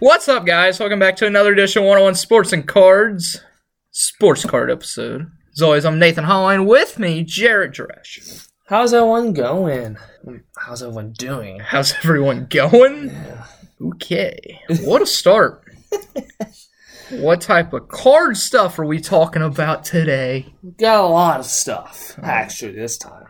What's 0.00 0.30
up, 0.30 0.46
guys? 0.46 0.80
Welcome 0.80 0.98
back 0.98 1.16
to 1.16 1.26
another 1.26 1.52
edition 1.52 1.82
of 1.82 1.88
101 1.88 2.14
Sports 2.14 2.54
and 2.54 2.66
Cards 2.66 3.38
sports 3.90 4.46
card 4.46 4.70
episode. 4.70 5.30
As 5.52 5.60
always, 5.60 5.84
I'm 5.84 5.98
Nathan 5.98 6.24
Holland. 6.24 6.66
With 6.66 6.98
me, 6.98 7.22
Jared 7.22 7.74
Dresch. 7.74 8.48
How's 8.66 8.94
everyone 8.94 9.34
going? 9.34 9.98
How's 10.56 10.82
everyone 10.82 11.12
doing? 11.12 11.58
How's 11.58 11.92
everyone 11.92 12.46
going? 12.46 13.08
Yeah. 13.08 13.44
Okay, 13.88 14.62
what 14.84 15.02
a 15.02 15.06
start. 15.06 15.70
what 17.10 17.42
type 17.42 17.74
of 17.74 17.88
card 17.88 18.38
stuff 18.38 18.78
are 18.78 18.86
we 18.86 19.00
talking 19.00 19.42
about 19.42 19.84
today? 19.84 20.54
Got 20.78 21.04
a 21.04 21.08
lot 21.08 21.40
of 21.40 21.46
stuff, 21.46 22.14
oh. 22.16 22.24
actually, 22.24 22.72
this 22.72 22.96
time. 22.96 23.26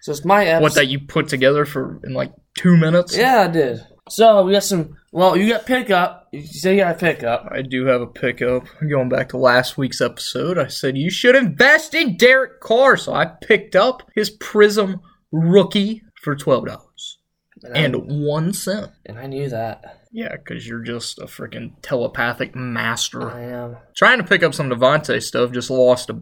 So 0.00 0.12
it's 0.12 0.24
my 0.24 0.46
episode. 0.46 0.62
What 0.62 0.74
that 0.76 0.88
you 0.88 1.00
put 1.00 1.28
together 1.28 1.66
for 1.66 2.00
in 2.02 2.14
like 2.14 2.32
two 2.54 2.78
minutes? 2.78 3.14
Yeah, 3.14 3.42
I 3.42 3.48
did. 3.48 3.86
So 4.12 4.42
we 4.44 4.52
got 4.52 4.62
some. 4.62 4.98
Well, 5.10 5.38
you 5.38 5.48
got 5.48 5.64
pickup. 5.64 6.28
You 6.32 6.42
said 6.46 6.72
you 6.72 6.82
got 6.82 6.98
pickup. 6.98 7.48
I 7.50 7.62
do 7.62 7.86
have 7.86 8.02
a 8.02 8.06
pickup. 8.06 8.64
Going 8.86 9.08
back 9.08 9.30
to 9.30 9.38
last 9.38 9.78
week's 9.78 10.02
episode, 10.02 10.58
I 10.58 10.66
said 10.66 10.98
you 10.98 11.08
should 11.10 11.34
invest 11.34 11.94
in 11.94 12.18
Derek 12.18 12.60
Carr, 12.60 12.98
so 12.98 13.14
I 13.14 13.24
picked 13.24 13.74
up 13.74 14.02
his 14.14 14.28
Prism 14.28 15.00
rookie 15.30 16.02
for 16.22 16.36
twelve 16.36 16.66
dollars 16.66 17.18
And, 17.64 17.94
and 17.94 18.26
one 18.26 18.52
cent. 18.52 18.90
and 19.06 19.18
I 19.18 19.26
knew 19.26 19.48
that. 19.48 20.00
Yeah, 20.12 20.36
because 20.36 20.68
you're 20.68 20.82
just 20.82 21.18
a 21.18 21.24
freaking 21.24 21.72
telepathic 21.80 22.54
master. 22.54 23.30
I 23.30 23.44
am. 23.44 23.76
Trying 23.96 24.18
to 24.18 24.24
pick 24.24 24.42
up 24.42 24.52
some 24.52 24.68
Devontae 24.68 25.22
stuff, 25.22 25.52
just 25.52 25.70
lost 25.70 26.10
a 26.10 26.20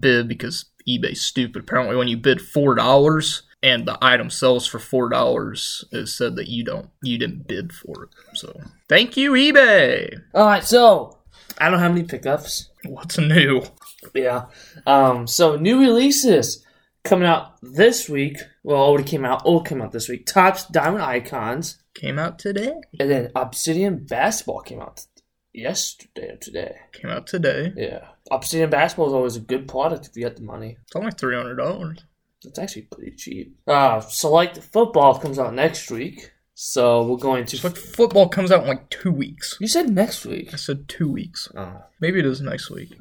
bid 0.00 0.28
because 0.28 0.64
eBay's 0.88 1.20
stupid. 1.20 1.60
Apparently, 1.60 1.94
when 1.94 2.08
you 2.08 2.16
bid 2.16 2.40
four 2.40 2.74
dollars 2.74 3.42
and 3.62 3.86
the 3.86 3.98
item 4.02 4.30
sells 4.30 4.66
for 4.66 4.78
four 4.78 5.08
dollars, 5.08 5.84
it 5.92 6.06
said 6.08 6.36
that 6.36 6.48
you 6.48 6.64
don't, 6.64 6.90
you 7.02 7.18
didn't 7.18 7.46
bid 7.48 7.72
for 7.72 8.04
it. 8.04 8.10
So, 8.34 8.58
thank 8.88 9.16
you, 9.16 9.32
eBay. 9.32 10.20
All 10.34 10.46
right. 10.46 10.64
So 10.64 11.18
I 11.58 11.70
don't 11.70 11.80
have 11.80 11.90
any 11.92 12.04
pickups. 12.04 12.70
What's 12.84 13.18
new? 13.18 13.62
Yeah. 14.14 14.46
Um. 14.86 15.26
So 15.26 15.56
new 15.56 15.80
releases 15.80 16.64
coming 17.04 17.26
out 17.28 17.54
this 17.62 18.08
week. 18.08 18.38
Well, 18.62 18.78
already 18.80 19.04
came 19.08 19.24
out. 19.24 19.42
Oh, 19.44 19.60
came 19.60 19.82
out 19.82 19.92
this 19.92 20.08
week. 20.08 20.26
Topps 20.26 20.64
Diamond 20.66 21.02
Icons, 21.02 21.78
Came 21.94 22.18
out 22.18 22.38
today. 22.38 22.74
and 23.00 23.10
then 23.10 23.30
Obsidian 23.34 24.04
Basketball 24.06 24.60
came 24.60 24.80
out 24.80 25.00
yesterday 25.52 26.28
or 26.32 26.36
today. 26.36 26.76
Came 26.92 27.10
out 27.10 27.26
today. 27.26 27.72
Yeah. 27.76 28.06
Obsidian 28.30 28.70
Basketball 28.70 29.08
is 29.08 29.14
always 29.14 29.36
a 29.36 29.40
good 29.40 29.66
product 29.66 30.06
if 30.06 30.16
you 30.16 30.22
got 30.22 30.36
the 30.36 30.42
money. 30.42 30.76
It's 30.82 30.94
only 30.94 31.10
three 31.10 31.34
hundred 31.34 31.56
dollars. 31.56 32.04
It's 32.44 32.58
actually 32.58 32.82
pretty 32.82 33.12
cheap. 33.16 33.58
Uh, 33.66 34.00
Select 34.00 34.58
Football 34.58 35.18
comes 35.18 35.38
out 35.38 35.54
next 35.54 35.90
week. 35.90 36.32
So 36.54 37.04
we're 37.06 37.18
going 37.18 37.46
to. 37.46 37.56
So 37.56 37.70
football 37.70 38.28
comes 38.28 38.50
out 38.50 38.62
in 38.62 38.68
like 38.68 38.90
two 38.90 39.12
weeks. 39.12 39.56
you 39.60 39.68
said 39.68 39.90
next 39.90 40.26
week. 40.26 40.52
I 40.52 40.56
said 40.56 40.88
two 40.88 41.08
weeks. 41.08 41.48
Oh. 41.56 41.82
Maybe 42.00 42.18
it 42.18 42.26
is 42.26 42.40
next 42.40 42.68
week. 42.70 42.92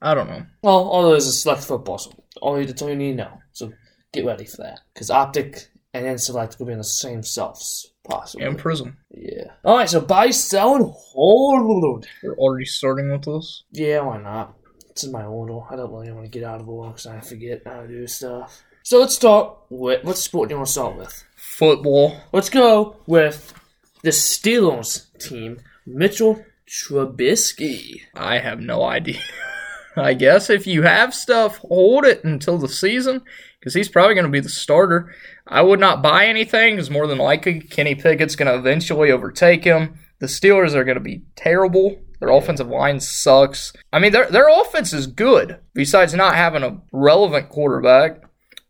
I 0.00 0.14
don't 0.14 0.28
know. 0.30 0.46
Well, 0.62 0.88
all 0.88 1.06
there 1.06 1.16
is 1.16 1.26
is 1.26 1.42
Select 1.42 1.62
Football. 1.62 1.98
So 1.98 2.12
all 2.40 2.58
you, 2.58 2.66
that's 2.66 2.80
all 2.80 2.88
you 2.88 2.96
need 2.96 3.18
to 3.18 3.24
know. 3.24 3.38
So 3.52 3.72
get 4.14 4.24
ready 4.24 4.46
for 4.46 4.58
that. 4.62 4.80
Because 4.94 5.10
Optic 5.10 5.68
and 5.92 6.06
then 6.06 6.16
Select 6.16 6.58
will 6.58 6.66
be 6.66 6.72
in 6.72 6.78
the 6.78 6.84
same 6.84 7.22
shelves, 7.22 7.92
possibly. 8.02 8.46
And 8.46 8.58
Prism. 8.58 8.96
yeah. 9.10 9.44
Alright, 9.62 9.90
so 9.90 10.00
buy, 10.00 10.30
sell, 10.30 10.74
and 10.76 10.86
hold. 10.90 12.06
We're 12.22 12.36
already 12.36 12.64
starting 12.64 13.12
with 13.12 13.24
this. 13.24 13.64
Yeah, 13.72 14.00
why 14.00 14.22
not? 14.22 14.56
This 14.94 15.04
is 15.04 15.12
my 15.12 15.24
order. 15.24 15.60
I 15.70 15.76
don't 15.76 15.92
really 15.92 16.12
want 16.12 16.24
to 16.24 16.30
get 16.30 16.44
out 16.44 16.60
of 16.62 16.68
order 16.68 16.92
because 16.92 17.06
I 17.06 17.20
forget 17.20 17.62
how 17.66 17.82
to 17.82 17.88
do 17.88 18.06
stuff. 18.06 18.62
So 18.84 18.98
let's 18.98 19.14
start 19.14 19.56
with. 19.70 20.04
What 20.04 20.18
sport 20.18 20.48
do 20.48 20.54
you 20.54 20.58
want 20.58 20.66
to 20.66 20.72
start 20.72 20.96
with? 20.96 21.24
Football. 21.36 22.20
Let's 22.32 22.50
go 22.50 22.96
with 23.06 23.54
the 24.02 24.10
Steelers 24.10 25.06
team. 25.18 25.60
Mitchell 25.86 26.44
Trubisky. 26.68 28.00
I 28.14 28.38
have 28.38 28.60
no 28.60 28.82
idea. 28.82 29.20
I 29.96 30.14
guess 30.14 30.50
if 30.50 30.66
you 30.66 30.82
have 30.82 31.14
stuff, 31.14 31.58
hold 31.58 32.04
it 32.04 32.24
until 32.24 32.58
the 32.58 32.68
season 32.68 33.22
because 33.60 33.74
he's 33.74 33.88
probably 33.88 34.14
going 34.14 34.24
to 34.24 34.30
be 34.30 34.40
the 34.40 34.48
starter. 34.48 35.14
I 35.46 35.62
would 35.62 35.80
not 35.80 36.02
buy 36.02 36.26
anything 36.26 36.74
because 36.74 36.90
more 36.90 37.06
than 37.06 37.18
likely 37.18 37.60
Kenny 37.60 37.94
Pickett's 37.94 38.36
going 38.36 38.50
to 38.50 38.58
eventually 38.58 39.12
overtake 39.12 39.64
him. 39.64 39.98
The 40.18 40.26
Steelers 40.26 40.74
are 40.74 40.84
going 40.84 40.96
to 40.96 41.00
be 41.00 41.22
terrible. 41.36 42.00
Their 42.20 42.30
offensive 42.30 42.68
line 42.68 43.00
sucks. 43.00 43.72
I 43.92 43.98
mean, 43.98 44.12
their 44.12 44.30
their 44.30 44.48
offense 44.48 44.92
is 44.92 45.06
good. 45.06 45.58
Besides 45.74 46.14
not 46.14 46.36
having 46.36 46.62
a 46.62 46.80
relevant 46.92 47.48
quarterback, 47.48 48.22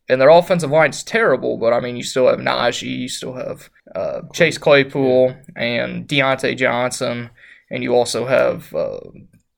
and 0.09 0.21
their 0.21 0.31
offensive 0.31 0.71
line's 0.71 1.03
terrible. 1.03 1.59
But 1.59 1.73
I 1.73 1.81
mean, 1.81 1.97
you 1.97 2.03
still 2.03 2.29
have 2.29 2.39
Najee, 2.39 2.99
you 2.99 3.09
still 3.09 3.35
have 3.35 3.71
uh, 3.95 4.23
Chase 4.33 4.59
Claypool 4.59 5.37
and 5.57 6.07
Diontae 6.07 6.57
Johnson, 6.57 7.31
and 7.71 7.83
you 7.83 7.95
also 7.95 8.27
have 8.27 8.75
uh, 8.75 9.01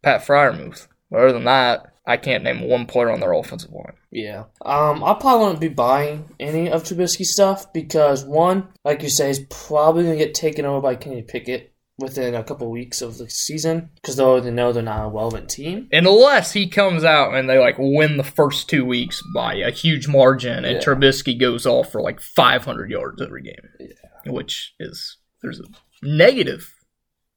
Pat 0.03 0.23
Freiermuth. 0.23 0.89
But 1.11 1.21
other 1.21 1.33
than 1.33 1.45
that, 1.45 1.95
I 2.07 2.17
can't 2.19 2.45
name 2.45 2.69
one 2.69 2.87
player 2.87 3.11
on 3.11 3.21
their 3.21 3.33
offensive 3.33 3.73
line. 3.73 3.95
Yeah. 4.11 4.45
Um, 4.65 5.03
I 5.03 5.15
probably 5.15 5.47
won't 5.47 5.61
be 5.61 5.69
buying 5.69 6.29
any 6.39 6.71
of 6.71 6.85
Trubisky 6.85 7.25
stuff 7.25 7.73
because 7.73 8.25
one, 8.25 8.69
like 8.85 9.03
you 9.03 9.09
say, 9.09 9.31
is 9.31 9.45
probably 9.51 10.05
gonna 10.05 10.17
get 10.17 10.35
taken 10.35 10.67
over 10.67 10.81
by 10.81 10.97
Kenny 10.97 11.23
Pickett 11.23 11.74
within 11.99 12.35
a 12.35 12.43
couple 12.43 12.71
weeks 12.71 13.01
of 13.03 13.19
the 13.19 13.31
season 13.31 13.91
because 13.97 14.17
they 14.17 14.23
already 14.23 14.51
know 14.51 14.73
they're 14.73 14.83
not 14.83 15.07
a 15.07 15.09
relevant 15.11 15.49
team. 15.49 15.89
Unless 15.93 16.53
he 16.53 16.67
comes 16.69 17.05
out 17.05 17.35
and 17.35 17.49
they 17.49 17.59
like 17.59 17.77
win 17.79 18.17
the 18.17 18.25
first 18.25 18.69
two 18.69 18.85
weeks 18.85 19.23
by 19.35 19.55
a 19.55 19.71
huge 19.71 20.09
margin, 20.09 20.65
and 20.65 20.77
Yeah. 20.77 20.83
Trubisky 20.83 21.39
goes 21.39 21.67
off 21.67 21.93
for 21.93 22.01
like 22.01 22.21
500 22.21 22.91
yards 22.91 23.23
every 23.23 23.43
game, 23.43 23.69
Yeah. 23.79 24.33
which 24.33 24.75
is 24.81 25.19
there's 25.43 25.61
a 25.61 25.65
negative 26.03 26.69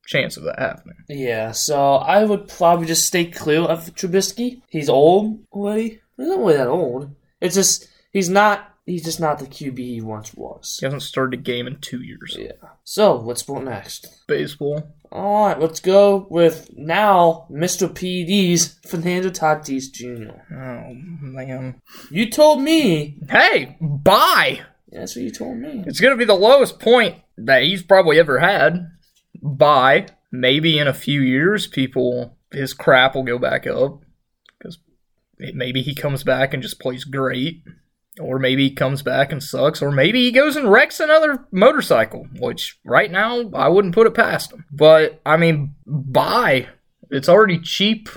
chance 0.07 0.37
of 0.37 0.43
that 0.45 0.57
happening. 0.59 0.95
Yeah, 1.09 1.51
so 1.51 1.95
I 1.95 2.23
would 2.23 2.47
probably 2.47 2.87
just 2.87 3.05
stay 3.05 3.25
clear 3.25 3.61
of 3.61 3.93
Trubisky. 3.95 4.61
He's 4.69 4.89
old 4.89 5.39
already. 5.51 6.01
He's 6.17 6.27
not 6.27 6.39
really 6.39 6.57
that 6.57 6.67
old. 6.67 7.13
It's 7.41 7.55
just 7.55 7.87
he's 8.11 8.29
not. 8.29 8.73
He's 8.87 9.03
just 9.03 9.19
not 9.19 9.39
the 9.39 9.45
QB 9.45 9.77
he 9.77 9.99
once 9.99 10.33
was. 10.33 10.77
He 10.79 10.85
hasn't 10.85 11.03
started 11.03 11.37
a 11.37 11.43
game 11.43 11.67
in 11.67 11.81
two 11.81 12.01
years. 12.01 12.37
Yeah. 12.39 12.53
So 12.85 13.17
what's 13.17 13.41
sport 13.41 13.65
next? 13.65 14.25
Baseball. 14.27 14.95
All 15.11 15.47
right, 15.47 15.59
let's 15.59 15.81
go 15.81 16.25
with 16.29 16.71
now 16.73 17.47
Mr. 17.51 17.89
PD's 17.89 18.79
Fernando 18.87 19.29
Tatis 19.29 19.91
Jr. 19.91 20.39
Oh 20.55 20.93
man. 20.93 21.81
You 22.09 22.31
told 22.31 22.61
me. 22.61 23.17
Hey, 23.29 23.75
bye. 23.81 24.61
Yeah, 24.89 24.99
that's 24.99 25.17
what 25.17 25.23
you 25.23 25.31
told 25.31 25.57
me. 25.57 25.83
It's 25.85 25.99
gonna 25.99 26.15
be 26.15 26.23
the 26.23 26.33
lowest 26.33 26.79
point 26.79 27.17
that 27.37 27.63
he's 27.63 27.83
probably 27.83 28.17
ever 28.17 28.39
had. 28.39 28.89
Bye. 29.43 30.07
Maybe 30.31 30.79
in 30.79 30.87
a 30.87 30.93
few 30.93 31.19
years, 31.19 31.67
people 31.67 32.37
his 32.53 32.73
crap 32.73 33.15
will 33.15 33.23
go 33.23 33.37
back 33.37 33.67
up 33.67 34.01
because 34.57 34.79
maybe 35.37 35.81
he 35.81 35.93
comes 35.93 36.23
back 36.23 36.53
and 36.53 36.63
just 36.63 36.79
plays 36.79 37.03
great, 37.03 37.63
or 38.19 38.39
maybe 38.39 38.69
he 38.69 38.75
comes 38.75 39.01
back 39.01 39.31
and 39.31 39.41
sucks, 39.41 39.81
or 39.81 39.91
maybe 39.91 40.23
he 40.23 40.31
goes 40.31 40.55
and 40.55 40.71
wrecks 40.71 40.99
another 40.99 41.45
motorcycle. 41.51 42.27
Which 42.39 42.79
right 42.85 43.11
now 43.11 43.49
I 43.53 43.69
wouldn't 43.69 43.95
put 43.95 44.07
it 44.07 44.13
past 44.13 44.51
him. 44.51 44.65
But 44.71 45.21
I 45.25 45.37
mean, 45.37 45.75
buy. 45.85 46.67
It's 47.09 47.29
already 47.29 47.59
cheap 47.59 48.09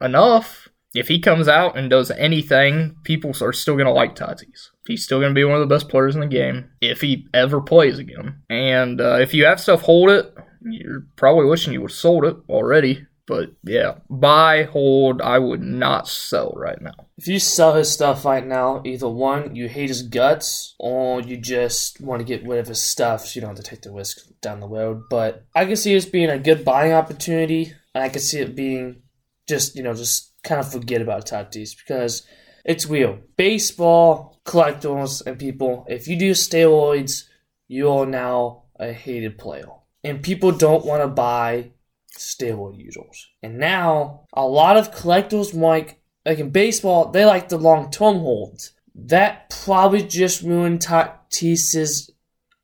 enough. 0.00 0.68
If 0.94 1.08
he 1.08 1.20
comes 1.20 1.48
out 1.48 1.76
and 1.76 1.90
does 1.90 2.10
anything, 2.10 2.96
people 3.04 3.32
are 3.42 3.52
still 3.52 3.74
going 3.74 3.86
to 3.86 3.92
like 3.92 4.16
Tatis. 4.16 4.70
He's 4.86 5.04
still 5.04 5.20
going 5.20 5.34
to 5.34 5.38
be 5.38 5.44
one 5.44 5.60
of 5.60 5.68
the 5.68 5.74
best 5.74 5.90
players 5.90 6.14
in 6.14 6.22
the 6.22 6.26
game 6.26 6.70
if 6.80 7.02
he 7.02 7.26
ever 7.34 7.60
plays 7.60 7.98
again. 7.98 8.40
And 8.48 9.00
uh, 9.00 9.18
if 9.20 9.34
you 9.34 9.44
have 9.44 9.60
stuff, 9.60 9.82
hold 9.82 10.08
it. 10.08 10.34
You're 10.62 11.06
probably 11.16 11.44
wishing 11.44 11.74
you 11.74 11.82
would 11.82 11.90
have 11.90 11.96
sold 11.96 12.24
it 12.24 12.36
already. 12.48 13.06
But 13.28 13.52
yeah, 13.62 13.96
buy, 14.08 14.62
hold. 14.62 15.20
I 15.20 15.38
would 15.38 15.62
not 15.62 16.08
sell 16.08 16.54
right 16.56 16.80
now. 16.80 16.94
If 17.18 17.28
you 17.28 17.38
sell 17.38 17.74
his 17.74 17.92
stuff 17.92 18.24
right 18.24 18.44
now, 18.44 18.80
either 18.86 19.08
one, 19.08 19.54
you 19.54 19.68
hate 19.68 19.90
his 19.90 20.02
guts, 20.02 20.74
or 20.78 21.20
you 21.20 21.36
just 21.36 22.00
want 22.00 22.20
to 22.20 22.24
get 22.24 22.48
rid 22.48 22.58
of 22.58 22.68
his 22.68 22.80
stuff 22.80 23.26
so 23.26 23.36
you 23.36 23.42
don't 23.42 23.54
have 23.54 23.62
to 23.62 23.70
take 23.70 23.82
the 23.82 23.92
risk 23.92 24.26
down 24.40 24.60
the 24.60 24.66
road. 24.66 25.02
But 25.10 25.44
I 25.54 25.66
can 25.66 25.76
see 25.76 25.92
this 25.92 26.06
being 26.06 26.30
a 26.30 26.38
good 26.38 26.64
buying 26.64 26.92
opportunity, 26.92 27.74
and 27.94 28.02
I 28.02 28.08
can 28.08 28.22
see 28.22 28.38
it 28.40 28.56
being 28.56 29.02
just, 29.46 29.76
you 29.76 29.82
know, 29.82 29.92
just 29.92 30.32
kind 30.42 30.60
of 30.60 30.72
forget 30.72 31.02
about 31.02 31.26
Tatis 31.26 31.76
because 31.76 32.26
it's 32.64 32.88
real. 32.88 33.18
Baseball, 33.36 34.40
collectors, 34.46 35.20
and 35.20 35.38
people, 35.38 35.84
if 35.86 36.08
you 36.08 36.16
do 36.16 36.30
steroids, 36.30 37.24
you 37.66 37.90
are 37.90 38.06
now 38.06 38.62
a 38.80 38.92
hated 38.92 39.36
player. 39.36 39.68
And 40.02 40.22
people 40.22 40.52
don't 40.52 40.86
want 40.86 41.02
to 41.02 41.08
buy 41.08 41.72
steroid 42.18 42.78
users. 42.78 43.28
And 43.42 43.58
now, 43.58 44.26
a 44.32 44.46
lot 44.46 44.76
of 44.76 44.92
collectors 44.92 45.54
like 45.54 46.00
like 46.24 46.38
in 46.38 46.50
baseball, 46.50 47.10
they 47.10 47.24
like 47.24 47.48
the 47.48 47.56
long 47.56 47.90
term 47.90 48.18
holds. 48.18 48.72
That 48.94 49.48
probably 49.64 50.02
just 50.02 50.42
ruined 50.42 50.82
Tatis's 50.82 52.10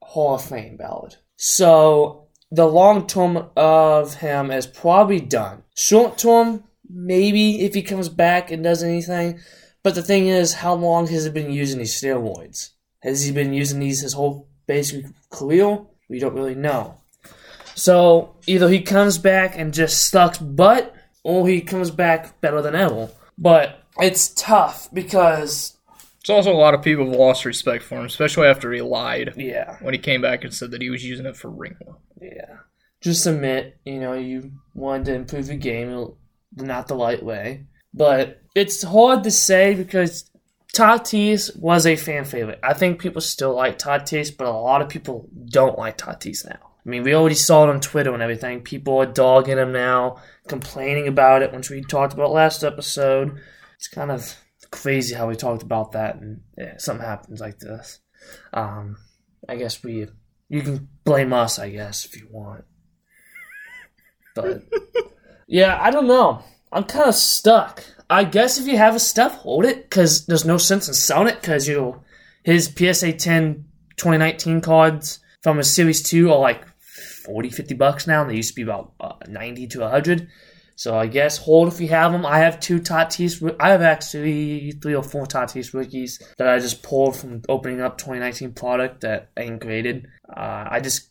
Hall 0.03 0.35
of 0.35 0.45
Fame 0.45 0.77
ballot. 0.77 1.17
So 1.37 2.29
the 2.51 2.67
long 2.67 3.07
term 3.07 3.49
of 3.57 4.15
him 4.15 4.51
is 4.51 4.67
probably 4.67 5.21
done. 5.21 5.63
Short 5.75 6.19
term, 6.19 6.65
maybe 6.89 7.63
if 7.63 7.75
he 7.75 7.83
comes 7.83 8.09
back 8.09 8.51
and 8.51 8.63
does 8.63 8.83
anything. 8.83 9.41
But 9.83 9.95
the 9.95 10.03
thing 10.03 10.29
is, 10.29 10.55
how 10.55 10.75
long 10.75 11.07
has 11.09 11.25
he 11.25 11.31
been 11.31 11.51
using 11.51 11.79
these 11.79 12.01
steroids? 12.01 12.71
Has 13.03 13.25
he 13.25 13.33
been 13.33 13.53
using 13.53 13.81
these 13.81 14.01
his 14.01 14.15
whole 14.15 14.49
basic 14.67 15.05
career? 15.31 15.79
We 16.09 16.19
don't 16.19 16.35
really 16.35 16.55
know. 16.55 17.01
So 17.75 18.37
either 18.47 18.69
he 18.69 18.81
comes 18.83 19.19
back 19.19 19.59
and 19.59 19.75
just 19.75 20.09
sucks 20.11 20.39
butt, 20.39 20.95
or 21.23 21.49
he 21.49 21.61
comes 21.61 21.91
back 21.91 22.41
better 22.41 22.63
than 22.63 22.75
ever. 22.75 23.09
But 23.37 23.83
it's 23.99 24.29
tough 24.29 24.89
because 24.93 25.77
It's 26.21 26.31
also 26.31 26.53
a 26.53 26.55
lot 26.55 26.75
of 26.75 26.83
people 26.83 27.07
have 27.07 27.15
lost 27.15 27.45
respect 27.45 27.83
for 27.85 27.99
him, 27.99 28.05
especially 28.07 28.47
after 28.47 28.73
he 28.73 28.81
lied 28.81 29.35
yeah, 29.37 29.77
when 29.81 29.95
he 29.95 29.99
came 29.99 30.23
back 30.23 30.45
and 30.45 30.53
said 30.55 30.71
that 30.71 30.83
he 30.83 30.91
was 30.91 31.05
using 31.05 31.27
it 31.27 31.37
for 31.37 31.51
ringworm. 31.51 31.97
yeah. 32.21 32.59
Just 33.01 33.27
admit, 33.27 33.79
you 33.85 34.01
know, 34.01 34.15
you 34.15 34.53
wanted 34.73 35.07
to 35.07 35.15
improve 35.15 35.49
your 35.49 35.59
game, 35.59 36.13
not 36.57 36.89
the 36.89 36.97
right 36.97 37.23
way. 37.23 37.67
But 37.93 38.41
it's 38.55 38.83
hard 38.83 39.25
to 39.25 39.31
say 39.31 39.75
because 39.75 40.31
Tatis 40.75 41.55
was 41.59 41.87
a 41.87 41.97
fan 41.97 42.25
favorite. 42.25 42.61
I 42.63 42.73
think 42.73 43.01
people 43.01 43.21
still 43.21 43.55
like 43.55 43.79
Tatis, 43.79 44.35
but 44.37 44.47
a 44.47 44.51
lot 44.51 44.81
of 44.81 44.89
people 44.89 45.29
don't 45.51 45.79
like 45.79 45.99
Tatis 45.99 46.49
now. 46.49 46.59
I 46.85 46.91
mean, 46.91 47.03
we 47.03 47.15
already 47.15 47.35
saw 47.35 47.65
it 47.65 47.71
on 47.71 47.81
Twitter 47.81 48.13
and 48.13 48.23
everything. 48.23 48.61
People 48.61 48.99
are 48.99 49.07
dogging 49.07 49.57
him 49.57 49.73
now, 49.73 50.19
complaining 50.49 51.09
about 51.09 51.43
it, 51.43 51.53
which 51.53 51.71
we 51.71 51.83
talked 51.83 52.13
about 52.13 52.31
last 52.31 52.63
episode. 52.63 53.39
It's 53.77 53.89
kind 53.89 54.11
of 54.11 54.37
crazy 54.71 55.15
how 55.15 55.29
we 55.29 55.37
talked 55.37 55.63
about 55.63 55.93
that, 55.93 56.17
and 56.17 56.41
yeah, 56.59 56.75
something 56.79 57.07
happens 57.07 57.41
like 57.41 57.59
this. 57.59 58.01
Um, 58.53 58.97
I 59.49 59.57
guess 59.57 59.83
we, 59.83 60.09
you 60.49 60.63
can 60.63 60.89
blame 61.05 61.33
us, 61.33 61.59
I 61.59 61.71
guess, 61.71 62.05
if 62.05 62.21
you 62.21 62.29
want. 62.31 62.65
But 64.35 64.63
yeah, 65.47 65.79
I 65.81 65.91
don't 65.91 66.09
know. 66.09 66.43
I'm 66.71 66.85
kind 66.85 67.09
of 67.09 67.15
stuck. 67.15 67.85
I 68.11 68.25
guess 68.25 68.59
if 68.59 68.67
you 68.67 68.77
have 68.77 68.95
a 68.95 69.01
stuff, 69.01 69.37
hold 69.37 69.65
it, 69.65 69.89
because 69.89 70.27
there's 70.27 70.45
no 70.45 70.59
sense 70.59 70.89
in 70.89 70.95
selling 70.95 71.29
it, 71.29 71.41
because 71.41 71.67
you 71.67 72.03
his 72.43 72.67
PSA 72.67 73.15
10 73.15 73.65
2019 73.97 74.61
cards 74.61 75.21
from 75.43 75.59
a 75.59 75.65
Series 75.65 76.03
2 76.03 76.31
are 76.31 76.39
like 76.39 76.65
40, 77.25 77.51
50 77.51 77.75
bucks 77.75 78.07
now, 78.07 78.23
and 78.23 78.31
they 78.31 78.37
used 78.37 78.51
to 78.51 78.57
be 78.57 78.63
about 78.63 78.93
uh, 79.01 79.15
90 79.29 79.67
to 79.69 79.81
100. 79.81 80.29
So 80.77 80.97
I 80.97 81.07
guess 81.07 81.39
hold 81.39 81.73
if 81.73 81.81
you 81.81 81.89
have 81.89 82.13
them. 82.13 82.27
I 82.27 82.39
have 82.39 82.59
two 82.59 82.81
Tatis. 82.81 83.57
I 83.61 83.71
have 83.71 83.83
actually 83.83 84.73
three 84.73 84.95
or 84.95 85.05
four 85.05 85.25
Tatis 85.25 85.73
rookies 85.73 86.21
that 86.37 86.49
I 86.49 86.59
just 86.59 86.83
pulled 86.83 87.17
from 87.17 87.43
opening 87.49 87.81
up 87.81 87.97
2019 87.99 88.53
product 88.55 89.03
that 89.03 89.31
I 89.37 89.43
ain't 89.43 89.61
graded. 89.61 90.09
Uh, 90.29 90.67
I 90.69 90.81
just 90.81 91.11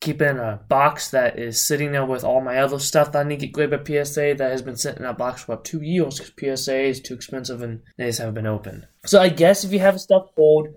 keep 0.00 0.20
it 0.20 0.30
in 0.30 0.38
a 0.38 0.60
box 0.68 1.10
that 1.10 1.38
is 1.38 1.62
sitting 1.62 1.92
there 1.92 2.04
with 2.04 2.24
all 2.24 2.40
my 2.40 2.58
other 2.58 2.78
stuff 2.78 3.12
that 3.12 3.24
I 3.24 3.28
need 3.28 3.40
to 3.40 3.46
get 3.46 3.52
graded 3.52 3.84
by 3.84 4.04
PSA 4.04 4.34
that 4.38 4.50
has 4.50 4.62
been 4.62 4.76
sitting 4.76 4.98
in 4.98 5.04
that 5.04 5.16
box 5.16 5.42
for 5.42 5.52
about 5.52 5.64
two 5.64 5.80
years 5.80 6.18
because 6.18 6.64
PSA 6.64 6.80
is 6.80 7.00
too 7.00 7.14
expensive 7.14 7.62
and 7.62 7.82
they 7.96 8.06
just 8.06 8.18
haven't 8.18 8.34
been 8.34 8.46
opened. 8.46 8.88
So 9.06 9.20
I 9.20 9.28
guess 9.28 9.62
if 9.62 9.72
you 9.72 9.78
have 9.78 10.00
stuff 10.00 10.26
hold, 10.34 10.68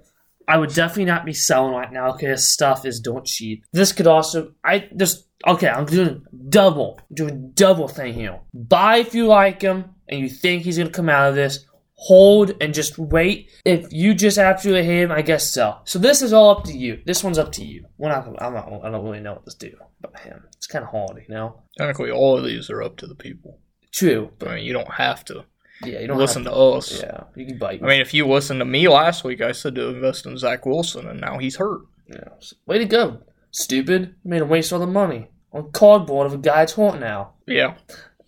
I 0.48 0.58
would 0.58 0.74
definitely 0.74 1.06
not 1.06 1.26
be 1.26 1.34
selling 1.34 1.74
right 1.74 1.92
now 1.92 2.12
because 2.12 2.52
stuff 2.52 2.86
is 2.86 3.00
don't 3.00 3.26
cheap. 3.26 3.66
This 3.72 3.92
could 3.92 4.08
also 4.08 4.54
I 4.64 4.90
just 4.96 5.28
okay. 5.46 5.70
I'm 5.70 5.86
doing 5.86 6.24
double, 6.50 7.00
doing 7.14 7.52
double 7.54 7.88
thing 7.88 8.14
here. 8.14 8.40
Buy 8.54 8.98
if 8.98 9.16
you 9.16 9.28
like 9.28 9.62
him 9.62 9.96
and 10.08 10.20
you 10.20 10.30
think 10.30 10.64
he's 10.64 10.78
gonna 10.78 10.90
come 10.90 11.10
out 11.10 11.30
of 11.30 11.36
this. 11.36 11.66
Hold 11.98 12.62
and 12.62 12.74
just 12.74 12.98
wait. 12.98 13.50
If 13.64 13.94
you 13.94 14.14
just 14.14 14.38
absolutely 14.38 14.84
hate 14.84 15.04
him, 15.04 15.12
I 15.12 15.22
guess 15.22 15.50
sell. 15.50 15.82
So 15.86 15.98
this 15.98 16.22
is 16.22 16.34
all 16.34 16.50
up 16.50 16.66
to 16.66 16.78
you. 16.78 17.02
This 17.06 17.24
one's 17.24 17.38
up 17.38 17.54
to 17.54 17.66
you. 17.66 17.86
We're 17.98 18.10
not. 18.10 18.28
I'm 18.42 18.54
not. 18.54 18.68
I 18.84 18.92
don't 18.92 19.04
really 19.06 19.22
know 19.22 19.36
what 19.36 19.48
to 19.48 19.70
do 19.70 19.78
about 20.00 20.20
him. 20.20 20.44
It's 20.58 20.68
kind 20.68 20.84
of 20.84 20.92
hard, 20.92 21.24
you 21.28 21.34
know. 21.34 21.64
Technically, 21.78 22.12
all 22.12 22.38
of 22.38 22.44
these 22.44 22.70
are 22.70 22.84
up 22.84 22.98
to 22.98 23.08
the 23.08 23.16
people. 23.16 23.60
True. 23.94 24.32
I 24.42 24.56
mean, 24.56 24.66
you 24.66 24.74
don't 24.74 24.92
have 24.92 25.24
to 25.26 25.46
Yeah, 25.84 26.00
you 26.00 26.08
don't 26.08 26.18
listen 26.18 26.46
have 26.46 26.54
to 26.54 26.60
us. 26.60 27.02
Yeah, 27.02 27.24
you 27.36 27.46
can 27.46 27.58
bite. 27.58 27.84
I 27.84 27.88
mean, 27.88 28.02
if 28.02 28.14
you 28.14 28.28
listened 28.28 28.60
to 28.62 28.66
me 28.66 28.88
last 28.88 29.24
week, 29.24 29.42
I 29.42 29.52
said 29.52 29.76
to 29.76 29.90
invest 29.90 30.26
in 30.26 30.38
Zach 30.38 30.66
Wilson, 30.66 31.08
and 31.08 31.20
now 31.20 31.38
he's 31.38 31.58
hurt. 31.58 31.82
Yeah. 32.08 32.30
Way 32.66 32.80
to 32.80 32.86
go, 32.86 33.22
stupid. 33.52 34.16
You 34.24 34.30
made 34.30 34.42
a 34.42 34.46
waste 34.46 34.72
all 34.72 34.80
the 34.80 34.88
money 34.88 35.28
on 35.52 35.72
cardboard 35.72 36.28
of 36.28 36.34
a 36.34 36.38
guy 36.38 36.58
that's 36.58 36.74
hurt 36.74 37.00
now. 37.00 37.34
Yeah. 37.48 37.76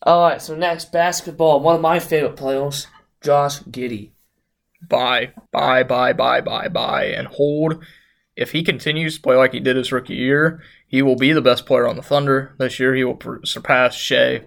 All 0.03 0.27
right, 0.27 0.41
so 0.41 0.55
next 0.55 0.91
basketball. 0.91 1.59
One 1.59 1.75
of 1.75 1.81
my 1.81 1.99
favorite 1.99 2.35
players, 2.35 2.88
Josh 3.21 3.59
Giddey. 3.61 4.11
Buy, 4.88 5.33
buy, 5.51 5.83
buy, 5.83 6.13
buy, 6.13 6.41
buy, 6.41 6.67
buy, 6.67 7.05
and 7.05 7.27
hold. 7.27 7.83
If 8.35 8.51
he 8.51 8.63
continues 8.63 9.15
to 9.15 9.21
play 9.21 9.35
like 9.35 9.53
he 9.53 9.59
did 9.59 9.75
his 9.75 9.91
rookie 9.91 10.15
year, 10.15 10.61
he 10.88 11.01
will 11.01 11.15
be 11.15 11.33
the 11.33 11.41
best 11.41 11.65
player 11.65 11.88
on 11.88 11.95
the 11.95 12.03
Thunder 12.03 12.53
this 12.59 12.79
year. 12.79 12.94
He 12.95 13.03
will 13.03 13.15
per- 13.15 13.44
surpass 13.44 13.95
Shai. 13.95 14.45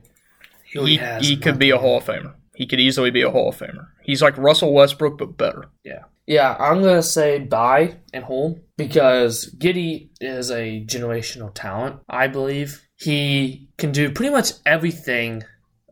already 0.76 0.92
He, 0.92 0.96
has, 0.98 1.28
he 1.28 1.36
could 1.36 1.58
be 1.58 1.70
a. 1.70 1.78
Hall 1.78 1.98
of 1.98 2.04
Famer. 2.04 2.34
He 2.60 2.66
could 2.66 2.78
easily 2.78 3.10
be 3.10 3.22
a 3.22 3.30
Hall 3.30 3.48
of 3.48 3.56
Famer. 3.56 3.86
He's 4.02 4.20
like 4.20 4.36
Russell 4.36 4.74
Westbrook, 4.74 5.16
but 5.16 5.38
better. 5.38 5.70
Yeah. 5.82 6.04
Yeah, 6.26 6.54
I'm 6.60 6.82
gonna 6.82 7.02
say 7.02 7.38
buy 7.38 7.96
and 8.12 8.22
hold 8.22 8.60
because 8.76 9.54
Giddey 9.58 10.10
is 10.20 10.50
a 10.50 10.84
generational 10.84 11.54
talent. 11.54 12.00
I 12.06 12.26
believe 12.26 12.86
he 12.96 13.70
can 13.78 13.92
do 13.92 14.12
pretty 14.12 14.30
much 14.30 14.52
everything 14.66 15.42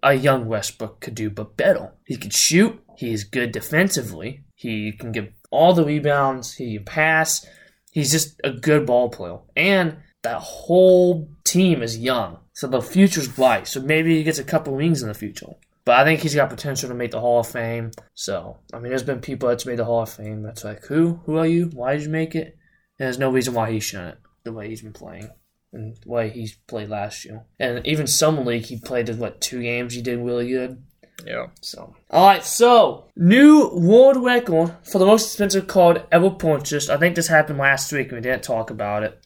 a 0.03 0.13
young 0.13 0.47
Westbrook 0.47 1.01
could 1.01 1.15
do, 1.15 1.31
but 1.31 1.57
better. 1.57 1.95
He 2.05 2.19
can 2.19 2.29
shoot. 2.29 2.79
He's 2.99 3.25
good 3.25 3.53
defensively. 3.53 4.45
He 4.55 4.93
can 4.93 5.11
give 5.11 5.33
all 5.51 5.73
the 5.73 5.87
rebounds. 5.87 6.53
He 6.53 6.77
can 6.77 6.85
pass. 6.85 7.47
He's 7.93 8.13
just 8.13 8.39
a 8.45 8.51
good 8.51 8.85
ball 8.85 9.09
player, 9.09 9.39
and 9.57 9.97
that 10.23 10.43
whole 10.43 11.31
team 11.45 11.83
is 11.83 11.97
young, 11.97 12.41
so 12.53 12.67
the 12.67 12.83
future's 12.83 13.29
bright. 13.29 13.67
So 13.67 13.81
maybe 13.81 14.19
he 14.19 14.23
gets 14.23 14.39
a 14.39 14.45
couple 14.45 14.77
rings 14.77 15.01
in 15.01 15.09
the 15.09 15.15
future. 15.15 15.47
But 15.89 16.01
I 16.01 16.05
think 16.05 16.21
he's 16.21 16.35
got 16.35 16.51
potential 16.51 16.91
to 16.91 16.95
make 16.95 17.13
the 17.13 17.21
Hall 17.21 17.41
of 17.41 17.47
Fame. 17.47 17.93
So, 18.13 18.59
I 18.75 18.79
mean, 18.79 18.91
there's 18.91 19.03
been 19.03 19.23
people 19.23 19.49
that's 19.49 19.65
made 19.65 19.79
the 19.79 19.87
Hall 19.87 20.03
of 20.03 20.11
Fame 20.11 20.43
that's 20.43 20.63
like, 20.63 20.85
who? 20.85 21.21
Who 21.25 21.39
are 21.39 21.47
you? 21.47 21.71
Why 21.73 21.95
did 21.95 22.03
you 22.03 22.11
make 22.11 22.35
it? 22.35 22.59
And 22.99 23.07
there's 23.07 23.19
no 23.19 23.31
reason 23.31 23.55
why 23.55 23.73
he 23.73 23.81
shouldn't, 23.81 24.19
the 24.45 24.53
way 24.53 24.69
he's 24.69 24.83
been 24.83 24.93
playing 24.93 25.31
and 25.73 25.97
the 25.97 26.09
way 26.11 26.29
he's 26.29 26.59
played 26.67 26.91
last 26.91 27.25
year. 27.25 27.47
And 27.59 27.87
even 27.87 28.07
Summer 28.07 28.45
League, 28.45 28.67
he 28.67 28.79
played 28.79 29.09
in, 29.09 29.19
what, 29.19 29.41
two 29.41 29.63
games? 29.63 29.95
He 29.95 30.03
did 30.03 30.19
really 30.19 30.51
good. 30.51 30.83
Yeah. 31.25 31.47
So, 31.63 31.97
all 32.11 32.27
right. 32.27 32.45
So, 32.45 33.07
new 33.17 33.71
world 33.73 34.23
record 34.23 34.75
for 34.83 34.99
the 34.99 35.07
most 35.07 35.25
expensive 35.25 35.69
card 35.69 36.03
ever 36.13 36.29
purchased. 36.29 36.91
I 36.91 36.99
think 36.99 37.15
this 37.15 37.29
happened 37.29 37.61
last 37.61 37.91
week. 37.95 38.09
and 38.09 38.19
We 38.19 38.21
didn't 38.21 38.43
talk 38.43 38.69
about 38.69 39.05
it. 39.05 39.19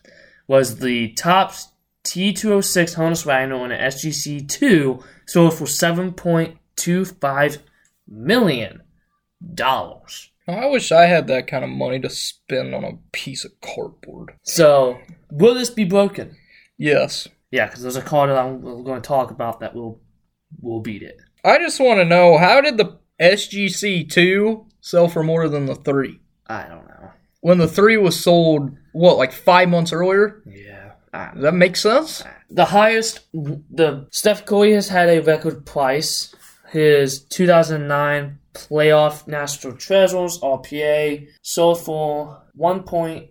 Was 0.46 0.78
the 0.78 1.12
top 1.14 1.54
T206 2.04 2.96
Honus 2.96 3.24
Wagner 3.24 3.64
in 3.64 3.72
an 3.72 3.80
SGC 3.80 4.48
two 4.48 5.02
sold 5.26 5.54
for 5.54 5.66
seven 5.66 6.12
point 6.12 6.58
two 6.76 7.04
five 7.04 7.58
million 8.08 8.82
dollars. 9.54 10.30
I 10.48 10.66
wish 10.66 10.90
I 10.90 11.06
had 11.06 11.28
that 11.28 11.46
kind 11.46 11.62
of 11.64 11.70
money 11.70 12.00
to 12.00 12.10
spend 12.10 12.74
on 12.74 12.84
a 12.84 12.98
piece 13.12 13.44
of 13.44 13.52
cardboard. 13.60 14.32
So, 14.42 14.98
will 15.30 15.54
this 15.54 15.70
be 15.70 15.84
broken? 15.84 16.36
Yes. 16.76 17.28
Yeah, 17.52 17.66
because 17.66 17.82
there's 17.82 17.96
a 17.96 18.02
card 18.02 18.30
that 18.30 18.38
I'm 18.38 18.60
going 18.60 19.00
to 19.00 19.06
talk 19.06 19.30
about 19.30 19.60
that 19.60 19.74
will 19.74 20.00
will 20.60 20.80
beat 20.80 21.02
it. 21.02 21.18
I 21.44 21.58
just 21.58 21.80
want 21.80 21.98
to 22.00 22.04
know 22.04 22.38
how 22.38 22.60
did 22.60 22.76
the 22.76 22.98
SGC 23.20 24.10
2 24.10 24.66
sell 24.80 25.08
for 25.08 25.22
more 25.22 25.48
than 25.48 25.66
the 25.66 25.74
3? 25.74 26.18
I 26.46 26.62
don't 26.68 26.86
know. 26.86 27.10
When 27.40 27.58
the 27.58 27.68
3 27.68 27.96
was 27.98 28.18
sold, 28.18 28.76
what, 28.92 29.16
like 29.16 29.32
five 29.32 29.68
months 29.68 29.92
earlier? 29.92 30.42
Yeah. 30.46 30.71
I 31.12 31.30
that 31.36 31.54
makes 31.54 31.80
sense? 31.80 32.22
Ah. 32.24 32.34
The 32.50 32.66
highest, 32.66 33.20
the 33.32 34.06
Steph 34.10 34.44
Curry 34.44 34.72
has 34.72 34.88
had 34.88 35.08
a 35.08 35.20
record 35.20 35.64
price. 35.64 36.34
His 36.70 37.22
2009 37.24 38.38
playoff 38.54 39.26
National 39.26 39.74
Treasures 39.74 40.38
RPA 40.40 41.28
sold 41.42 41.80
for 41.80 42.42
one 42.54 42.82
point, 42.82 43.30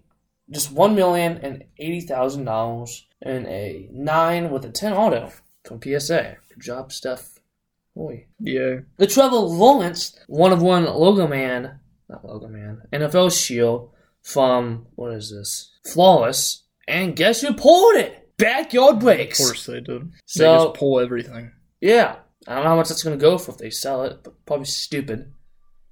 just 0.50 0.72
one 0.72 0.96
million 0.96 1.38
and 1.38 1.64
eighty 1.78 2.02
thousand 2.02 2.46
dollars, 2.46 3.06
and 3.22 3.48
a 3.48 3.88
nine 3.92 4.50
with 4.52 4.66
a 4.66 4.70
ten 4.70 4.94
auto 4.94 5.32
from 5.64 5.82
PSA. 5.82 6.38
Good 6.50 6.62
job, 6.62 6.92
Steph. 6.92 7.40
Boy. 7.96 8.26
Yeah. 8.40 8.80
The 8.98 9.08
Trevor 9.08 9.36
Lawrence 9.36 10.18
one 10.28 10.52
of 10.52 10.62
one 10.62 10.86
Logo 10.86 11.28
Man, 11.28 11.80
not 12.10 12.26
Logo 12.26 12.48
Man, 12.48 12.84
NFL 12.94 13.38
Shield 13.38 13.92
from 14.22 14.88
what 14.96 15.14
is 15.14 15.32
this? 15.32 15.72
Flawless, 15.86 16.64
and 16.88 17.16
guess 17.16 17.42
who 17.42 17.54
pulled 17.54 17.96
it? 17.96 18.18
Backyard 18.38 19.00
breaks. 19.00 19.40
Of 19.40 19.46
course 19.48 19.66
they 19.66 19.82
did. 19.82 20.12
So- 20.26 20.44
they 20.58 20.66
just 20.66 20.80
pull 20.80 21.00
everything. 21.00 21.52
Yeah, 21.80 22.16
I 22.48 22.56
don't 22.56 22.64
know 22.64 22.70
how 22.72 22.76
much 22.76 22.90
that's 22.90 23.04
gonna 23.04 23.18
go 23.18 23.38
for 23.38 23.52
if 23.52 23.58
they 23.58 23.70
sell 23.70 24.04
it, 24.04 24.20
but 24.24 24.46
probably 24.46 24.66
stupid. 24.66 25.32